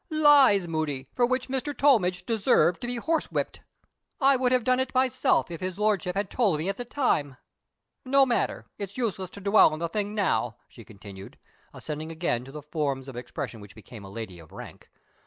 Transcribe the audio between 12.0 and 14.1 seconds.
again to the forms of expression which became a